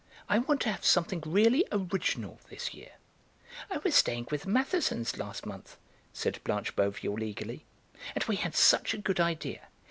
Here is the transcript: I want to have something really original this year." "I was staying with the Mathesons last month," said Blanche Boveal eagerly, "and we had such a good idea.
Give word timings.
I 0.27 0.39
want 0.39 0.61
to 0.61 0.71
have 0.71 0.83
something 0.83 1.21
really 1.23 1.63
original 1.71 2.39
this 2.49 2.73
year." 2.73 2.93
"I 3.69 3.77
was 3.77 3.93
staying 3.93 4.29
with 4.31 4.41
the 4.45 4.49
Mathesons 4.49 5.15
last 5.19 5.45
month," 5.45 5.77
said 6.11 6.39
Blanche 6.43 6.75
Boveal 6.75 7.21
eagerly, 7.21 7.65
"and 8.15 8.23
we 8.23 8.37
had 8.37 8.55
such 8.55 8.95
a 8.95 8.97
good 8.97 9.19
idea. 9.19 9.67